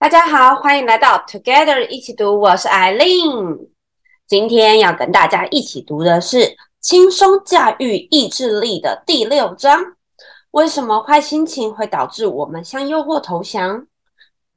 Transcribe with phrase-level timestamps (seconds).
[0.00, 3.68] 大家好，欢迎来到 Together 一起读，我是艾琳。
[4.26, 6.38] 今天要跟大家一起读的是
[6.80, 9.78] 《轻松驾驭意志力》的第六章。
[10.52, 13.86] 为什么坏心情会导致我们向诱惑投降？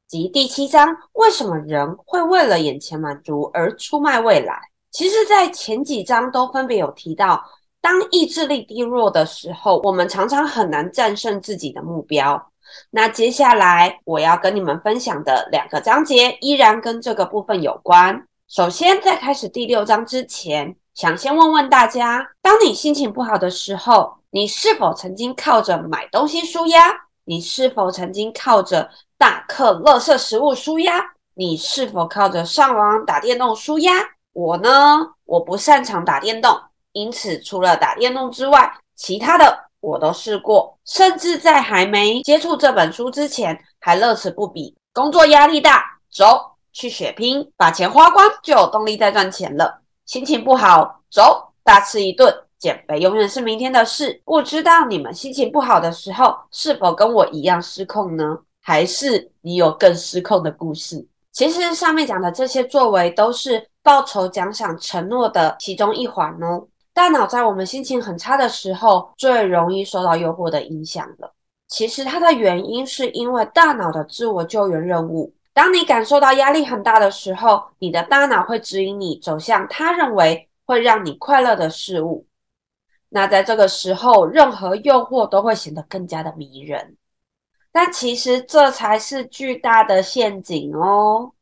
[0.08, 4.58] 及第七章，为什么人会为了眼前满足而出卖未来？
[4.90, 7.44] 其实，在前几章都分别有提到，
[7.82, 12.50] 当意志力低落的时候，我们常常很难战胜自己的目标。
[12.90, 18.26] 那接下来我要跟你们分享的两个章节依然跟这个部分有关。
[18.48, 26.94] 首先，在开始第六章之前，想先问问大家：当你心情不好的时候，你是否曾经靠着买东西纾压？
[27.24, 31.02] 你是否曾经靠着大嗑垃圾食物纾压？
[31.34, 33.92] 你是否靠着上网打电动纾压？
[34.32, 36.56] 我呢，我不擅长打电动，
[36.92, 39.64] 因此除了打电动之外，其他的。
[39.84, 44.74] 我都试过，甚至在还没接触这本书之前，还乐此不疲。
[44.92, 49.82] 工作压力大，走去血拼，把钱花光就有动力再赚钱了。
[50.06, 54.22] 心情不好，走大吃一顿，减肥永远是明天的事。
[54.24, 58.38] 不知道你们心情不好的时候，是否跟我一样失控呢？
[58.62, 61.06] 还是你有更失控的故事？
[61.32, 66.66] 其实上面讲的这些作为，都是报酬、奖赏、承诺的其中一环哦。
[66.94, 71.34] 大脑在我们心情很差的时候，最容易受到诱惑的影响了。
[71.66, 75.34] 其实它的原因是因为大脑的自我救援任务。
[75.52, 82.24] 当你感受到压力很大的时候，你的大脑会指引你走向他认为会让你快乐的事物。
[83.08, 86.96] 那在这个时候，任何诱惑都会显得更加的迷人。
[87.72, 91.32] 但其实这才是巨大的陷阱哦。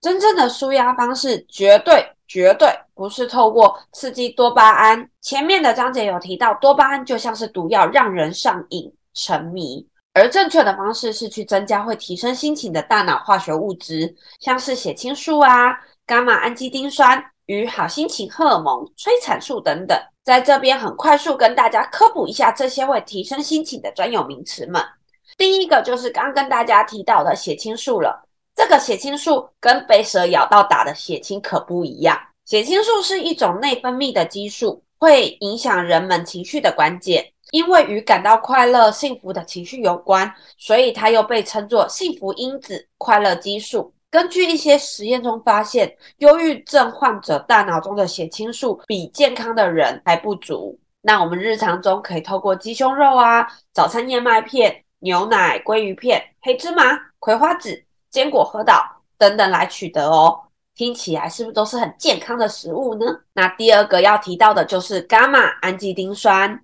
[0.00, 2.12] 真正的舒压方式，绝对。
[2.30, 2.68] 绝对
[2.98, 5.08] 不是透过刺激多巴胺。
[5.20, 9.86] 前面的章节有提到，多巴胺就像是毒药，让人上瘾、沉迷。
[10.14, 19.96] 而正确的方式是去增加会提升心情的大脑化学物质，像是血清素啊、伽马氨基丁酸与好心情荷尔蒙催产素等等。
[20.24, 24.82] 在这边很快速跟大家科普一下这些会提升心情的专有名词们。
[25.36, 28.26] 第一个就是刚跟大家提到的血清素了。
[28.56, 32.18] 这个血清素跟被蛇咬到打的血清可不一样。
[32.48, 37.30] 血清素是一种内分泌的激素，会影响人们情绪的关键。
[37.50, 43.92] 因为与感到快乐、幸福的情绪有关，所以它又被称作幸福因子、快乐激素。
[44.10, 50.78] 根据一些实验中发现，忧郁症患者大脑中的血清素比健康的人还不足。
[51.02, 57.84] 那我们日常中可以透过鸡胸肉啊、早餐燕麦片、牛奶、鲑鱼片、黑芝麻、葵花籽。
[58.10, 58.82] 坚果、核桃
[59.18, 60.40] 等等来取得哦，
[60.78, 63.04] 听起来是不是都是很健康的食物呢？
[63.32, 66.62] 那第二个要提到的就是伽马氨基丁酸，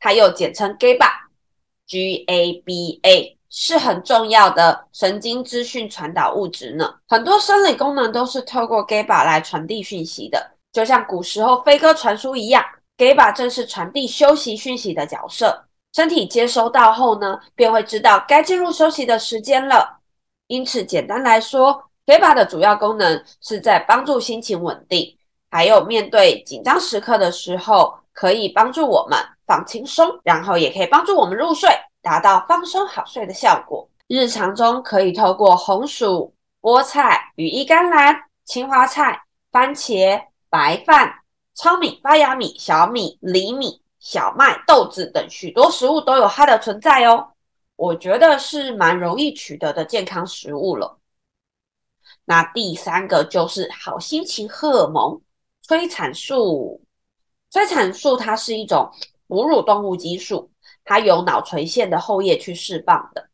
[0.00, 6.92] 它又简称 GABA，GABA 是很重要的神经资讯传导物质呢。
[7.06, 12.64] 很多生理功能都是透过 GABA 来传递讯息的，就像古时候飞鸽传书一样
[12.98, 15.66] ，GABA 正是传递休息讯息的角色。
[15.92, 20.00] 身体接收到后呢，便会知道该进入休息的时间了。
[20.48, 25.16] 因此，简单来说，GABA 的主要功能是在帮助心情稳定，
[25.50, 31.70] 还有面对紧张时刻的时候，可以帮助我们放轻松，然后也可以帮助我们入睡，
[32.00, 33.88] 达到放松好睡的效果。
[34.08, 38.14] 日常中可以透过红薯、菠菜、羽衣甘蓝、
[38.44, 40.20] 青花菜、番茄、
[40.50, 41.14] 白饭、
[41.54, 47.28] 糙米、发芽米、小米、藜米、小麦、豆子等许多食物都有它的存在哦。
[47.76, 50.98] 我觉得是蛮容易取得的健康食物了。
[52.24, 55.20] 那第三个就是好心情荷尔蒙
[55.62, 56.80] 催产素。
[57.50, 58.90] 催产素它是一种
[59.26, 60.50] 哺乳动物激素，
[60.84, 63.28] 它由脑垂腺的后叶去释放的。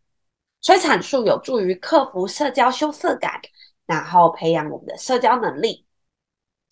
[0.61, 3.41] 催产素有助于克服社交羞涩感，
[3.87, 5.87] 然后培养我们的社交能力，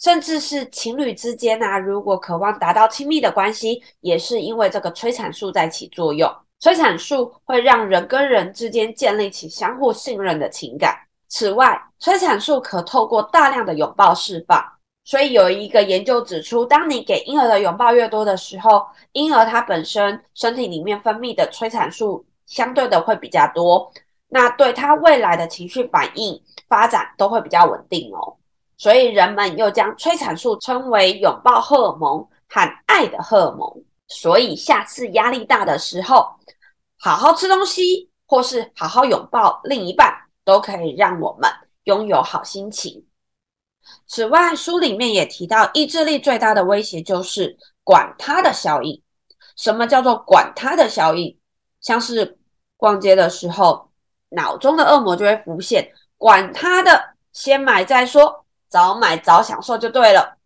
[0.01, 6.29] 甚至是情侣之间啊，如果渴望达到亲密的关系，也是因为这个催产素在起作用。
[6.59, 11.06] 催产素会让人跟人之间建立起相互信任的情感。
[11.29, 14.65] 此外，催产素可透过大量的拥抱释放。
[15.05, 23.93] 所以有一个研究指出，当你给婴儿的拥抱越多的时候，婴儿他本身身体里面分泌的催产素相对的会比较多，
[24.29, 28.37] 那对他未来的情绪反应发展都会比较稳定哦。
[28.77, 32.19] 所以人们又将催产素称为拥抱荷尔蒙
[32.49, 33.85] 和爱的荷尔蒙。
[34.09, 36.29] 所以下次压力大的时候，
[36.99, 40.13] 好好吃东西，或是好好拥抱另一半，
[40.47, 41.51] 都可以让我们
[41.85, 43.05] 拥有好心情。
[44.07, 49.03] 此外，书里面也提到，意志力最大的威胁就是“管他的效应”。
[49.57, 51.37] 什么叫做“管他的效应”？
[51.83, 52.39] 像是
[52.77, 53.91] 逛街的时候，
[54.31, 60.37] 脑中的恶魔就会浮现，管他的，先买再说，早买早享受就对了。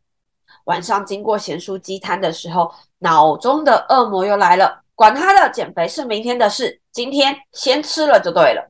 [0.64, 8.69] 晚上经过咸酥鸡摊的时候，脑中的恶魔又来了，管他的，减肥是明天的事，今天先吃了就对了。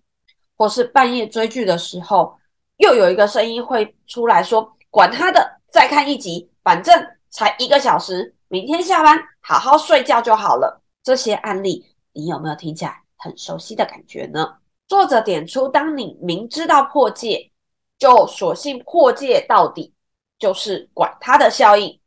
[0.61, 2.37] 或是半夜追剧的时候，
[2.77, 6.95] 又有一个声音会出来说，管他的，再看一集，反正
[7.31, 10.83] 才一个小时，明天下班好好睡觉就好了。
[11.03, 14.59] 这些案例，你有没有听起来很熟悉的感觉呢？
[14.87, 17.51] 作者点出，当你明知道破戒，
[17.99, 19.95] 就索性破戒到底。
[20.39, 21.99] 就是管他的效应，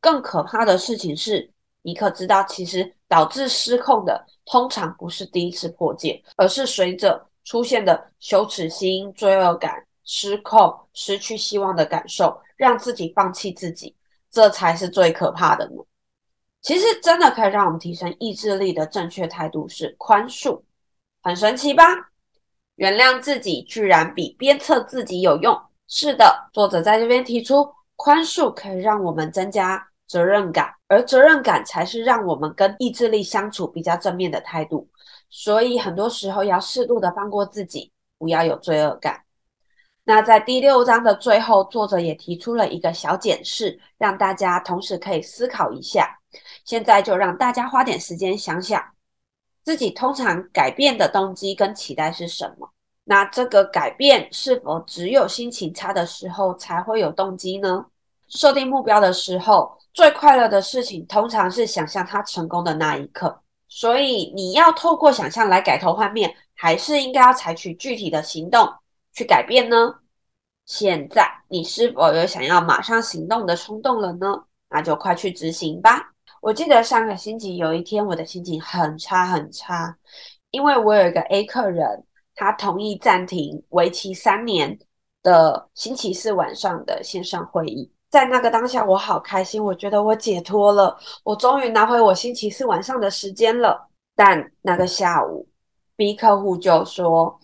[0.00, 1.50] 更可怕的事情是，
[1.80, 13.94] 你可知道，其实导致失控的通常不是第一次破戒，而是随着出现的羞耻心、罪恶感、失控、失去希望的感受，让自己放弃自己，
[14.30, 15.82] 这才是最可怕的呢。
[16.60, 20.62] 其实，真的可以让我们提升意志力的正确态度是宽恕，
[21.22, 21.84] 很神奇吧？
[22.76, 25.60] 原谅自己居然比鞭策自己有用。
[25.88, 27.68] 是的，作者在这边提出。
[27.94, 34.88] 宽恕可以让我们增加责任感，而责任感才是让我们跟意志力相处比较正面的态度。
[35.32, 39.24] 所以很多时候要适度的放过自己，不要有罪恶感。
[40.04, 46.18] 那在第六章的最后，作者也提出了一个小检视，让大家同时可以思考一下。
[46.64, 48.82] 现在就让大家花点时间想想，
[49.62, 52.68] 自己通常改变的动机跟期待是什么？
[53.04, 57.86] 那这个改变是否只有心情差的时候才会有动机呢？
[58.28, 63.41] 设定目标的时候，最快乐的事情通常是想象它成功的那一刻。
[63.74, 68.70] 所以，你要透过想象来改头换面，还是应该要采取具体的行动
[69.14, 69.94] 去改变呢？
[70.66, 74.44] 现在，你是否有想要马上行动的冲动了呢？
[74.68, 76.12] 那就快去执行吧。
[76.42, 79.96] 我记得上个星期有一天，我的心情很差很差，
[80.50, 82.04] 因为我有一个 A 客人，
[82.34, 84.78] 他同意暂停为期三年
[85.22, 87.91] 的星期四晚上的线上会议。
[88.12, 90.94] 在那个当下，我好开心，我觉得我解脱了，
[91.24, 93.88] 我终于拿回我星期四晚上的时间了。
[94.14, 95.48] 但那个下午
[95.96, 97.40] ，B 客户就说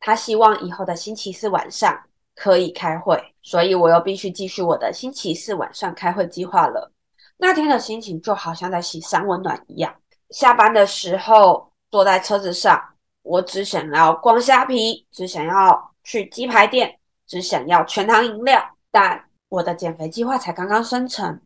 [0.00, 1.94] 他希望以后的星期四晚上
[2.34, 6.90] 可以开会，所以我又必须继续我的星期四晚上开会计划了。
[7.36, 9.94] 那天的心情就好像在洗三温暖一样。
[10.30, 12.82] 下班的时候，坐在车子上，
[13.20, 19.25] 我只想要逛虾皮，只想要去鸡排店，只想要全糖饮料，但。
[19.56, 21.40] 我的减肥计划才刚刚生成，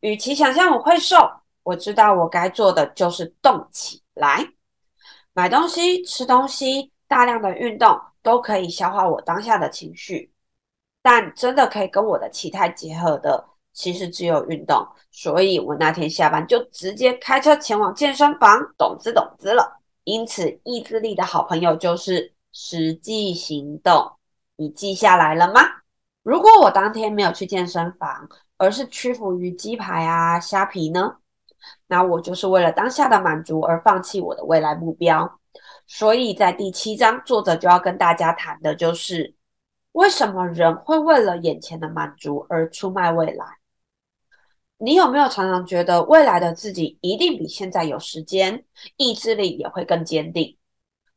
[0.00, 1.16] 与其想象我会瘦，
[1.62, 4.46] 我知道我该做的就是动起来，
[5.32, 10.30] 买东西、吃东西、大量的运动都可以消化我当下的情绪，
[11.00, 14.86] 但真的可以跟我的期待结合的，其实只有运动。
[15.10, 19.80] 所以我那天下班就直接开车前往健身房，懂之懂之了。
[20.04, 24.12] 因此，意志力的好朋友就是实际行动。
[24.56, 25.62] 你记下来了吗？
[26.24, 31.16] 如果我当天没有去健身房，而是屈服于鸡排啊、虾皮呢？
[31.86, 35.38] 那我就是为了当下的满足而放弃我的未来目标。
[35.86, 39.34] 所以在第七章，作者就要跟大家谈的就是，
[39.92, 43.44] 为什么人会为了眼前的满足而出卖未来？
[44.78, 48.64] 你有没有常常觉得未来的自己一定比现在有时间，
[48.96, 50.56] 意志力也会更坚定？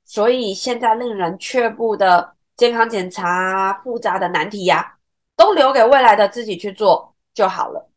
[0.03, 4.96] 所以现在令人却步的健康检查、复杂的难题呀、
[5.37, 7.89] 都留给未来的自己去做就好了。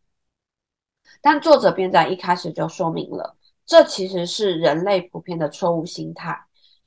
[1.23, 3.35] 但作者便在一开始就说明了，
[3.66, 6.38] 这其实是人类普遍的错误心态，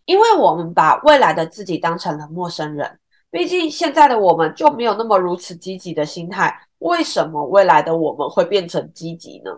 [0.06, 3.00] 因为我们把未来的自己当成了陌生人。
[3.30, 9.52] 毕竟现在的我们就没有那么如此积极的心态，为什么未来的我们会变成积极呢？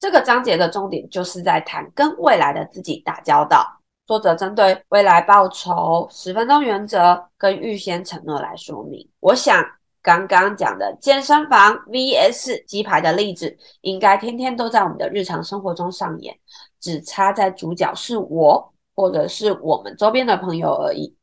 [0.00, 3.80] 这个章节的重点就是在谈跟未来的自己打交道。
[4.06, 9.06] 作者针对未来报酬、十分钟原则跟预先承诺来说明。
[9.20, 9.64] 我想。
[10.08, 16.34] 刚刚讲的健身房 vs 鸡排的例子，应该天天都在我们的日常生活中上演，
[16.80, 21.14] 只差在主角是我，或者是我们周边的朋友而已。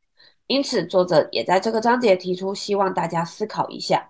[0.46, 4.08] 因此，作者也在这个章节提出，希望大家思考一下：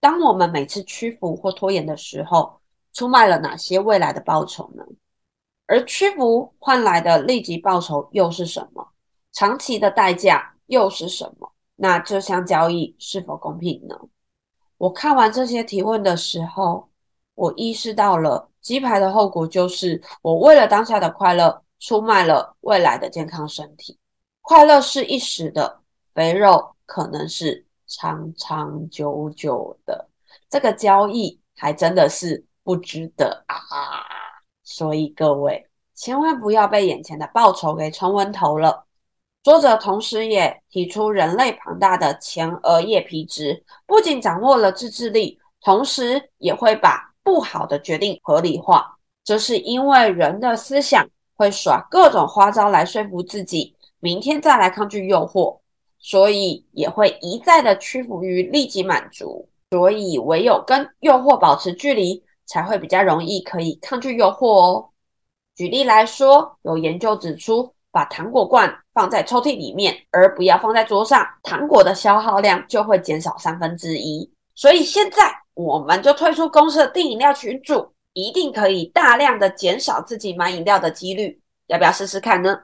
[0.00, 2.60] 当我们每次屈服或拖延的时候，
[2.94, 4.82] 出卖了哪些未来的报酬呢？
[5.68, 8.88] 而屈服换来的立即报酬又是什么？
[9.30, 11.52] 长期的代价又是什么？
[11.76, 13.96] 那这项交易是否公平呢？
[14.78, 16.88] 我看完这些提问的时候，
[17.34, 23.98] 我意识到了鸡排的后果就是，我为了当下的快乐，出卖了未来的健康身体。
[24.42, 25.80] 快乐是一时的，
[26.14, 30.08] 肥肉可能是长长久久的。
[30.48, 33.56] 这个交易还真的是不值得啊！
[34.62, 38.85] 所以各位千万不要被眼前的报酬给冲昏头了。
[39.46, 48.98] 作者同时也提出，人类庞大的前额叶皮质不仅掌握了自制力，同时也会把不好的决定合理化。
[49.22, 55.60] 这是因为人的思想会耍各种花招来说服自己，明天再来抗拒诱惑，
[56.00, 59.48] 所以也会一再的屈服于立即满足。
[59.70, 64.88] 所以唯有跟诱惑保持距离，才会比较容易可以抗拒诱惑哦。
[65.54, 74.30] 举例来说，有研究指出，把糖果罐放在抽屉里面，而不要放在桌上，糖果的消耗量就会减少三分之一。
[74.54, 81.40] 所以现在我们就推出公司的订饮料群组，一定可以大量的减少自己买饮料的几率。
[81.68, 82.58] 要不要试试看呢？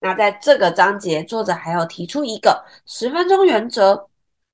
[0.00, 4.08] 那在这个章节，作者还有提出一个十分钟原则，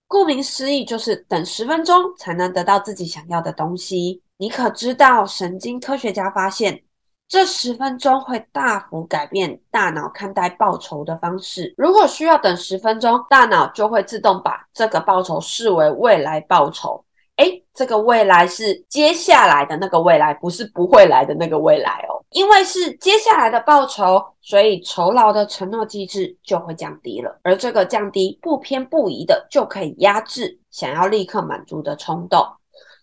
[0.06, 4.22] 顾名思义，就是等十分钟才能得到自己想要的东西。
[4.36, 6.82] 你可知道，神经科学家发现，
[7.30, 11.72] 这十分钟会大幅改变大脑看待报酬的方式。
[11.78, 17.04] 如果需要等十分钟，大脑就会自动把这个报酬视为未来报酬。
[17.36, 22.18] 诶，这个未来是接下来的那个未来，不是不会来的那个未来哦。
[22.30, 27.38] 因为是接下来的报酬，所以酬劳的承诺机制就会降低了。
[27.44, 32.44] 而这个降低不偏不倚的，就可以压制想要立刻满足的冲动。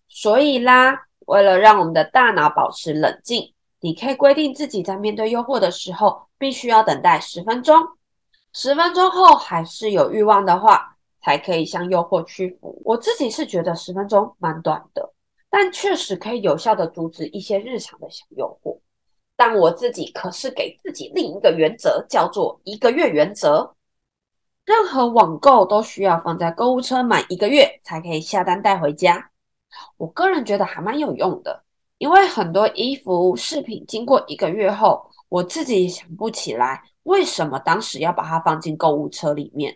[0.10, 0.94] 所以啦，
[1.28, 3.54] 为了让我们的大脑保持冷静。
[3.80, 7.76] 你可以规定自己在面对诱惑的时候，必须要等待十分钟。
[8.54, 12.82] 十分钟后还是有欲望的话，才可以向诱惑屈服。
[12.84, 15.14] 我自己是觉得十分钟蛮短的，
[15.50, 18.80] 但确实可以有效的阻止一些日常的小诱惑。
[19.36, 23.76] 但我自己可是给自己另一个原则，叫做一个月原则。
[24.66, 29.30] 任何网购都需要放在购物车满一个月才可以下单带回家。
[29.98, 31.64] 我个人觉得还蛮有用的。
[31.98, 39.76] 因为很多衣服饰品经过一个月后，我自己也想不起来为什么当时要把它放进购物车里面，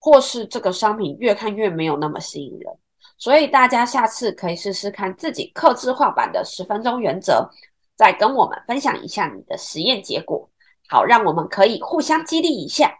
[0.00, 2.72] 或是这个商品越看越没有那么吸引人。
[3.16, 7.48] 所以大家下次可以试试看自己客制化版的十分钟原则，
[7.94, 10.48] 再跟我们分享一下你的实验结果，
[10.88, 12.99] 好让我们可以互相激励一下。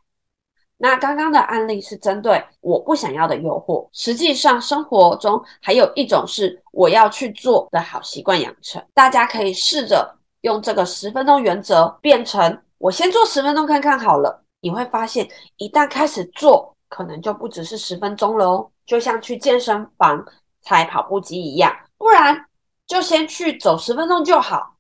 [0.83, 8.83] 那刚刚的案例是针对我不想要的诱惑，实际上生活中还有一种是我要去做的好习惯养成。
[8.95, 10.11] 大家可以试着
[10.41, 20.25] 用这个十分钟原则变成我先做十分钟看看好了，你会发现一旦开始做，可能就不只是十分钟了哦，就像去健身房
[20.63, 22.47] 踩跑步机一样，不然
[22.87, 24.77] 就先去走十分钟就好。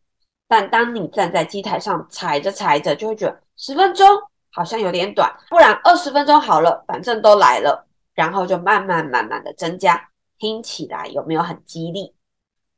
[0.49, 4.07] 但当你站在机台上踩着踩着，就会觉得十分钟。
[4.51, 12.15] 好像有点短，不然二十分钟好了，反正都来了，然后就慢慢慢慢的增加，听起来有没有很激励？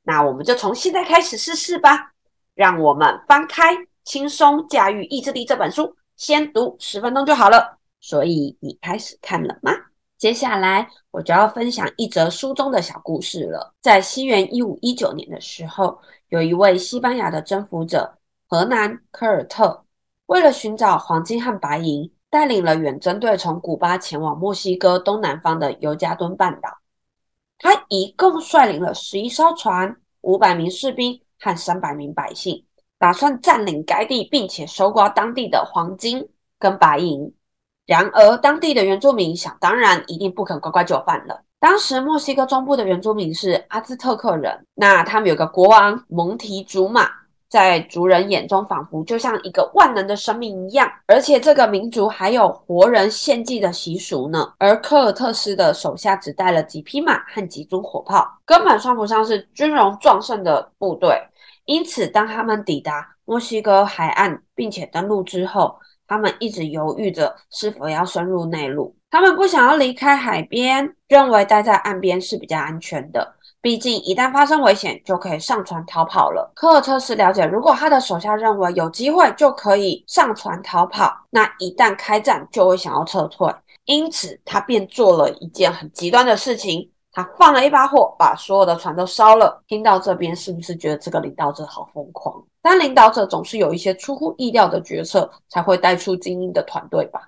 [0.02, 2.12] 那我们就从现在开始试试吧。
[2.54, 3.74] 让我们翻开
[4.04, 7.78] 《轻松驾驭意志力》这本书，先读十分钟就好了。
[7.98, 9.72] 所以你开始看了吗？
[10.18, 13.72] 接下来我就要分享一则书中的小故事了。
[13.80, 15.98] 在西元一五一九年的时候，
[16.28, 19.82] 有一位西班牙的征服者荷兰科尔特。
[20.26, 26.78] 为了寻找黄金和白银，带领了远征队从古巴前往墨西哥东南方的尤加敦半岛。
[27.58, 32.64] 他一共率领了十一艘船、五百名士兵和三百名百姓，
[32.98, 37.32] 打算占领该地，并且搜刮当地的黄金跟白银。
[37.86, 41.42] 然而，当地的原住民想当然一定不肯乖乖就范了。
[41.60, 47.08] 当时，墨西哥中部的原住民是阿兹特克人，那他们有个国王蒙提祖玛。
[47.52, 54.54] 在族人眼中，仿佛就像一个万能的生命一样，而且这个民族还有活人献祭的习俗呢。
[54.56, 61.14] 而科尔特斯的手下只带了几匹马和几组火炮，根本算不上是军容壮盛的部队。
[61.66, 65.78] 因此，当他们抵达墨西哥海岸并且登陆之后，
[66.08, 68.96] 他们一直犹豫着是否要深入内陆。
[69.10, 73.34] 他们不想要离开海边，认为待在岸边是比较安全的。
[73.62, 76.50] 毕竟，一旦发生危险，就可以上船逃跑了。
[76.52, 83.48] 科尔特斯了解，如果他的手下认为有机会就可以上船逃跑，那一旦开战就会想要撤退。
[83.84, 89.62] 因此，他便做了一件很极端的事情，他放了一把火，把所有的船都烧了。
[89.68, 92.42] 听到这边，是不是觉得这个领导者好疯狂？
[92.60, 97.20] 但领导者总是有一些出乎意料的决策，才会带出精英的团队吧。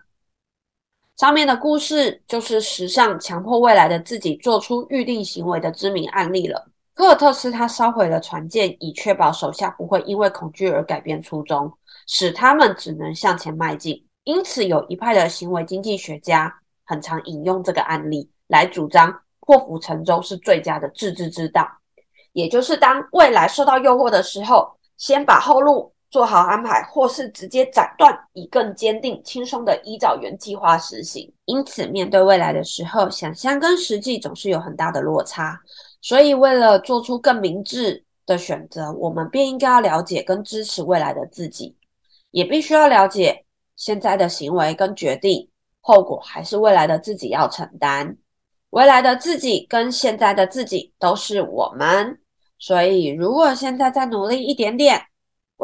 [1.16, 6.66] 上面的故事就是时尚强迫未来的自己做出预定行为的知名案例了。
[6.92, 11.72] 科尔特斯他烧毁了船舰，以确保手下不会因为恐惧而改变初衷，
[12.08, 14.04] 使他们只能向前迈进。
[14.24, 16.52] 因此，有一派的行为经济学家
[16.84, 21.68] 很常引用这个案例来主张破釜沉舟是最佳的自治之道。
[22.32, 31.28] 也就是当未来受到诱惑的时候，先把后路做好安排，或是直接斩断，以更坚定、轻松的依照原计划实行。
[31.46, 35.60] 因此，面对未来的时候，想象跟实际总是有很大的落差。
[36.00, 41.76] 所以，为了做出更明智的选择，我们便应该要了解跟支持未来的自己，
[42.30, 43.44] 也必须要了解
[43.74, 48.16] 现在的行为跟决定后果，还是未来的自己要承担。
[48.70, 52.20] 未来的自己跟现在的自己都是我们，
[52.56, 55.02] 所以如果现在再努力一点点，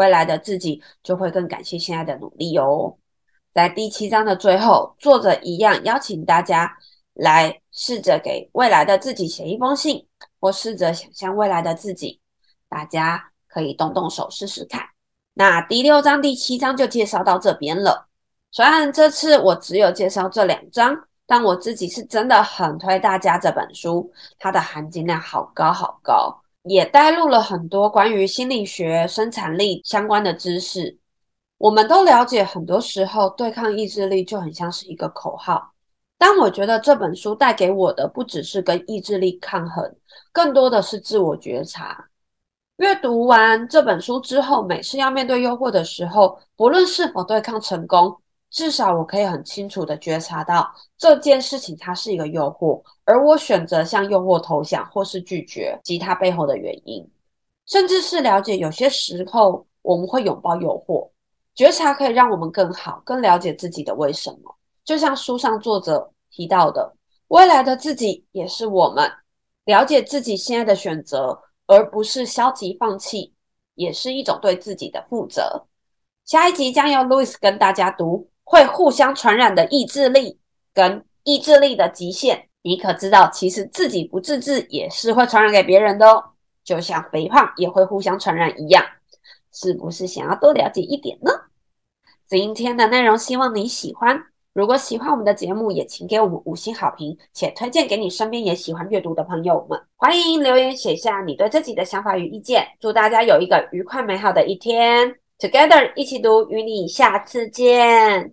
[0.00, 2.97] 未来的自己就会更感谢现在的努力哦。
[3.52, 6.75] 在第七章的最后，作者一样邀请大家
[7.12, 10.07] 来试着给未来的自己写一封信，
[10.40, 12.19] 或试着想象未来的自己。
[12.66, 14.83] 大家可以动动手试试看。
[15.35, 18.09] 那第六章、第七章就介绍到这边了。
[18.50, 21.04] 虽然这次我只有介绍这两章。
[21.30, 30.99] 但我自己是真的很推大家这本书，它的含金量好高好高，也带入了很多关于心理学、生产力相关的知识。
[31.59, 35.73] 我们都了解，很多时候对抗意志力就很像是一个口号。
[36.19, 39.95] 但我觉得这本书带给我的不只是跟意志力抗衡，
[40.33, 42.07] 更多的是自我觉察。
[42.76, 48.19] 阅读完这本书之后，每次要面对诱惑的时候，不论是否对抗成功，
[48.50, 57.09] 至少我可以很清楚的觉察到这件事情它是一个诱惑，而我选择向诱惑投降或是拒绝及它背后的原因，
[57.66, 61.09] 甚至是了解有些时候我们会拥抱诱惑，
[61.54, 64.57] 觉察可以让我们更好、更了解自己的为什么。
[64.85, 66.92] 就像书上作者提到的，
[67.28, 69.09] 未来的自己也是我们
[69.64, 73.33] 了解自己现在的选择，而不是消极放弃，
[73.76, 75.66] 也是一种对自己的负责。
[76.25, 78.28] 下一集将由 Louis 跟大家读。
[78.50, 80.37] 会互相传染的意志力
[80.75, 86.25] 跟意志力的极限，你可知道，其实自己不自制也是会传染给别人的哦，
[86.64, 88.85] 就像肥胖也会互相传染一样，
[89.52, 91.30] 是不是想要多了解一点呢？
[92.26, 94.21] 今天的内容希望你喜欢，
[94.52, 99.80] 如果喜欢我们的节目，也请给我们五星好评，且推荐给你身边也喜欢阅读的朋友们。
[99.95, 105.15] 欢迎留言写下你对自己的想法与意见，祝大家有一个愉快美好的一天。
[105.39, 108.28] Together 一起读，与你下次见。